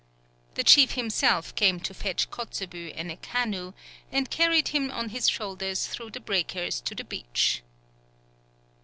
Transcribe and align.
The 0.55 0.63
chief 0.63 0.93
himself 0.93 1.53
came 1.53 1.79
to 1.81 1.93
fetch 1.93 2.31
Kotzebue 2.31 2.89
in 2.95 3.11
a 3.11 3.17
canoe, 3.17 3.73
and 4.11 4.31
carried 4.31 4.69
him 4.69 4.89
on 4.89 5.09
his 5.09 5.29
shoulders 5.29 5.85
through 5.85 6.09
the 6.09 6.19
breakers 6.19 6.81
to 6.81 6.95
the 6.95 7.03
beach. 7.03 7.61